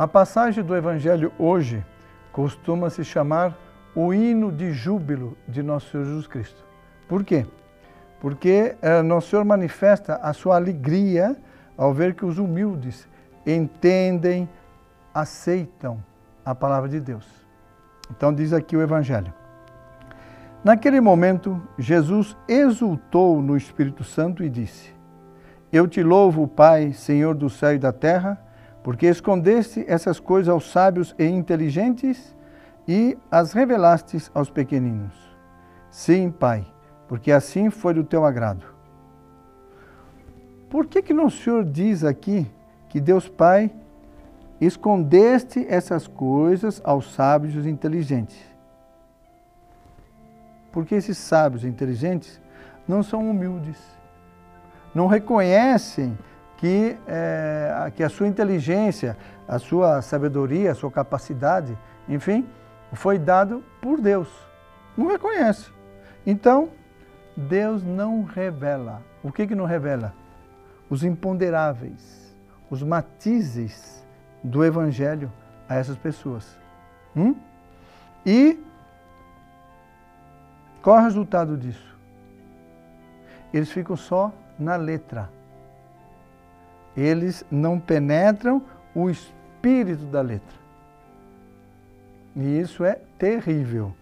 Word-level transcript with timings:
A 0.00 0.08
passagem 0.08 0.64
do 0.64 0.74
Evangelho 0.74 1.30
hoje 1.38 1.84
costuma 2.32 2.88
se 2.88 3.04
chamar 3.04 3.54
o 3.94 4.14
hino 4.14 4.50
de 4.50 4.72
júbilo 4.72 5.36
de 5.46 5.62
Nosso 5.62 5.90
Senhor 5.90 6.06
Jesus 6.06 6.26
Cristo. 6.26 6.64
Por 7.06 7.22
quê? 7.22 7.44
Porque 8.18 8.76
eh, 8.80 9.02
Nosso 9.02 9.28
Senhor 9.28 9.44
manifesta 9.44 10.14
a 10.14 10.32
sua 10.32 10.56
alegria 10.56 11.36
ao 11.76 11.92
ver 11.92 12.14
que 12.14 12.24
os 12.24 12.38
humildes 12.38 13.06
entendem, 13.46 14.48
aceitam 15.12 16.02
a 16.46 16.54
palavra 16.54 16.88
de 16.88 16.98
Deus. 16.98 17.26
Então 18.10 18.32
diz 18.32 18.54
aqui 18.54 18.74
o 18.74 18.80
Evangelho. 18.80 19.34
Naquele 20.64 21.02
momento, 21.02 21.60
Jesus 21.78 22.34
exultou 22.48 23.42
no 23.42 23.54
Espírito 23.54 24.02
Santo 24.02 24.42
e 24.42 24.48
disse: 24.48 24.94
Eu 25.70 25.86
te 25.86 26.02
louvo, 26.02 26.48
Pai, 26.48 26.94
Senhor 26.94 27.34
do 27.34 27.50
céu 27.50 27.74
e 27.74 27.78
da 27.78 27.92
terra, 27.92 28.42
porque 28.82 29.06
escondeste 29.06 29.84
essas 29.86 30.18
coisas 30.18 30.48
aos 30.48 30.70
sábios 30.70 31.14
e 31.18 31.24
inteligentes 31.26 32.34
e 32.88 33.16
as 33.30 33.52
revelastes 33.52 34.30
aos 34.34 34.50
pequeninos. 34.50 35.14
Sim, 35.90 36.30
Pai, 36.30 36.66
porque 37.06 37.30
assim 37.30 37.68
foi 37.70 37.94
do 37.94 38.04
teu 38.04 38.24
agrado. 38.24 38.64
Por 40.68 40.86
que 40.86 41.02
que 41.02 41.12
o 41.12 41.30
Senhor 41.30 41.64
diz 41.64 42.04
aqui 42.04 42.46
que 42.88 43.00
Deus 43.00 43.28
Pai 43.28 43.70
escondeste 44.60 45.66
essas 45.68 46.06
coisas 46.06 46.80
aos 46.84 47.12
sábios 47.12 47.66
e 47.66 47.68
inteligentes? 47.68 48.38
Porque 50.72 50.94
esses 50.94 51.18
sábios 51.18 51.64
e 51.64 51.66
inteligentes 51.66 52.40
não 52.86 53.02
são 53.02 53.28
humildes, 53.28 53.78
não 54.94 55.06
reconhecem 55.06 56.16
que, 56.60 56.94
é, 57.08 57.90
que 57.96 58.04
a 58.04 58.08
sua 58.10 58.28
inteligência, 58.28 59.16
a 59.48 59.58
sua 59.58 60.02
sabedoria, 60.02 60.72
a 60.72 60.74
sua 60.74 60.90
capacidade, 60.90 61.76
enfim, 62.06 62.46
foi 62.92 63.18
dado 63.18 63.64
por 63.80 63.98
Deus. 63.98 64.28
Não 64.94 65.06
reconhece. 65.06 65.72
Então, 66.26 66.68
Deus 67.34 67.82
não 67.82 68.24
revela. 68.24 69.02
O 69.22 69.32
que, 69.32 69.46
que 69.46 69.54
não 69.54 69.64
revela? 69.64 70.12
Os 70.90 71.02
imponderáveis, 71.02 72.36
os 72.68 72.82
matizes 72.82 74.04
do 74.44 74.62
Evangelho 74.62 75.32
a 75.66 75.76
essas 75.76 75.96
pessoas. 75.96 76.58
Hum? 77.16 77.34
E 78.26 78.62
qual 80.82 80.98
é 80.98 81.00
o 81.00 81.04
resultado 81.04 81.56
disso? 81.56 81.96
Eles 83.50 83.70
ficam 83.70 83.96
só 83.96 84.30
na 84.58 84.76
letra. 84.76 85.39
Eles 86.96 87.44
não 87.50 87.78
penetram 87.78 88.62
o 88.94 89.08
espírito 89.08 90.04
da 90.06 90.20
letra. 90.20 90.58
E 92.34 92.60
isso 92.60 92.84
é 92.84 92.98
terrível. 93.18 93.94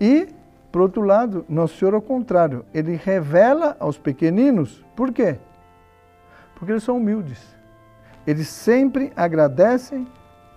E, 0.00 0.28
por 0.70 0.82
outro 0.82 1.02
lado, 1.02 1.44
Nosso 1.48 1.76
Senhor, 1.78 1.94
ao 1.94 2.02
contrário, 2.02 2.64
ele 2.72 2.96
revela 2.96 3.76
aos 3.80 3.98
pequeninos. 3.98 4.84
Por 4.94 5.12
quê? 5.12 5.38
Porque 6.54 6.72
eles 6.72 6.82
são 6.82 6.96
humildes. 6.96 7.42
Eles 8.26 8.48
sempre 8.48 9.12
agradecem 9.16 10.06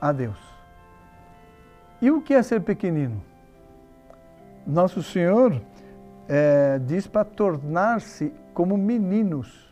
a 0.01 0.11
Deus. 0.11 0.37
E 2.01 2.09
o 2.09 2.21
que 2.21 2.33
é 2.33 2.41
ser 2.41 2.61
pequenino? 2.61 3.21
Nosso 4.65 5.03
Senhor 5.03 5.61
é, 6.27 6.79
diz 6.79 7.07
para 7.07 7.25
tornar-se 7.25 8.33
como 8.53 8.77
meninos. 8.77 9.68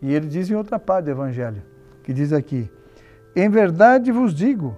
E 0.00 0.12
ele 0.12 0.26
diz 0.26 0.50
em 0.50 0.54
outra 0.54 0.78
parte 0.78 1.06
do 1.06 1.10
Evangelho, 1.10 1.62
que 2.02 2.12
diz 2.12 2.32
aqui: 2.32 2.70
Em 3.34 3.48
verdade 3.48 4.12
vos 4.12 4.34
digo 4.34 4.76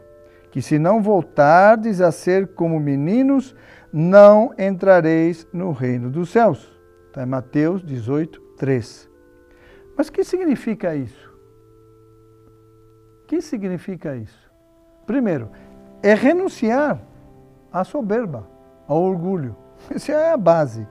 que 0.51 0.63
se 0.63 0.79
não 0.79 1.03
voltardes 1.03 2.01
a 2.01 2.11
ser 2.11 2.49
como 2.49 2.81
meninos, 2.81 3.55
não 3.93 4.55
entrareis 4.59 5.47
no 5.53 5.73
reino 5.73 6.11
dos 6.11 6.31
céus. 6.31 6.79
Está 7.07 7.23
em 7.23 7.27
Mateus 7.27 7.83
18, 7.85 8.41
3. 8.57 9.09
Mas 9.97 10.11
que 10.11 10.25
significa 10.25 10.95
isso? 10.95 11.29
Que 13.27 13.41
significa 13.43 14.17
isso? 14.17 14.51
Primeiro, 15.07 15.51
é 16.03 16.15
renunciar 16.15 17.01
à 17.73 17.85
soberba 17.85 18.49
ao 18.87 19.03
orgulho. 19.03 19.55
Isso 19.95 20.11
é 20.11 20.33
a 20.33 20.37
base. 20.37 20.87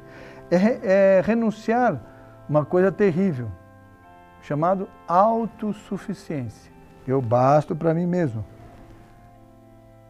É, 0.49 1.17
é 1.17 1.21
renunciar 1.21 2.01
uma 2.47 2.63
coisa 2.63 2.91
terrível, 2.91 3.51
chamado 4.41 4.87
autossuficiência. 5.07 6.71
Eu 7.07 7.21
basto 7.21 7.75
para 7.75 7.93
mim 7.93 8.05
mesmo. 8.05 8.43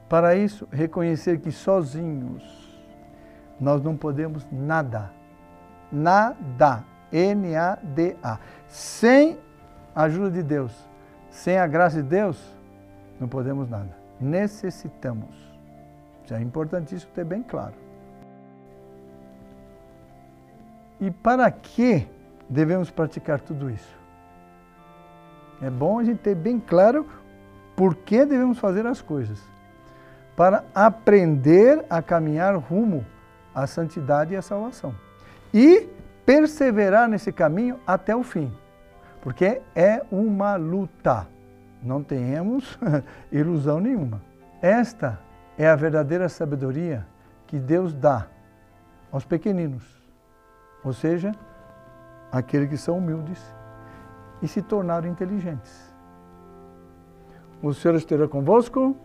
Para 0.09 0.35
isso, 0.35 0.67
reconhecer 0.71 1.39
que 1.39 1.51
sozinhos 1.51 2.43
nós 3.59 3.81
não 3.81 3.95
podemos 3.95 4.47
nada. 4.51 5.11
Nada. 5.91 6.83
N-A-D-A. 7.11 8.39
Sem 8.67 9.37
a 9.95 10.03
ajuda 10.03 10.29
de 10.29 10.43
Deus, 10.43 10.71
sem 11.29 11.57
a 11.57 11.65
graça 11.65 12.03
de 12.03 12.09
Deus, 12.09 12.55
não 13.19 13.27
podemos 13.27 13.69
nada. 13.69 13.97
Necessitamos. 14.19 15.35
Isso 16.23 16.33
é 16.33 16.41
importantíssimo 16.41 17.11
ter 17.13 17.23
bem 17.23 17.41
claro. 17.41 17.73
E 20.99 21.09
para 21.09 21.49
que 21.49 22.07
devemos 22.49 22.89
praticar 22.89 23.39
tudo 23.39 23.69
isso? 23.69 23.97
É 25.61 25.69
bom 25.69 25.99
a 25.99 26.03
gente 26.03 26.19
ter 26.19 26.35
bem 26.35 26.59
claro 26.59 27.05
por 27.75 27.95
que 27.95 28.25
devemos 28.25 28.59
fazer 28.59 28.85
as 28.85 29.01
coisas. 29.01 29.39
Para 30.35 30.63
aprender 30.73 31.83
a 31.89 32.01
caminhar 32.01 32.55
rumo 32.55 33.05
à 33.53 33.65
santidade 33.65 34.33
e 34.33 34.37
à 34.37 34.41
salvação. 34.41 34.93
E 35.53 35.89
perseverar 36.25 37.07
nesse 37.07 37.31
caminho 37.31 37.79
até 37.87 38.15
o 38.15 38.23
fim. 38.23 38.53
Porque 39.21 39.61
é 39.75 40.03
uma 40.11 40.55
luta. 40.55 41.27
Não 41.81 42.03
tenhamos 42.03 42.77
ilusão 43.31 43.79
nenhuma. 43.79 44.21
Esta 44.61 45.19
é 45.57 45.67
a 45.67 45.75
verdadeira 45.75 46.29
sabedoria 46.29 47.05
que 47.47 47.57
Deus 47.57 47.93
dá 47.93 48.27
aos 49.11 49.25
pequeninos, 49.25 49.83
ou 50.83 50.91
seja, 50.91 51.31
aqueles 52.31 52.69
que 52.69 52.77
são 52.77 52.97
humildes 52.97 53.41
e 54.41 54.47
se 54.47 54.61
tornaram 54.61 55.07
inteligentes. 55.07 55.87
O 57.61 57.73
Senhor 57.73 57.95
esteja 57.95 58.27
convosco, 58.27 58.95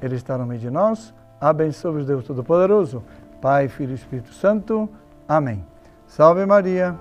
Ele 0.00 0.14
está 0.14 0.36
no 0.36 0.46
meio 0.46 0.60
de 0.60 0.70
nós. 0.70 1.14
Abençoe-vos 1.40 2.04
Deus 2.06 2.24
Todo-Poderoso, 2.24 3.02
Pai, 3.40 3.68
Filho 3.68 3.92
e 3.92 3.94
Espírito 3.94 4.32
Santo. 4.32 4.88
Amém. 5.26 5.64
Salve 6.06 6.44
Maria. 6.44 6.96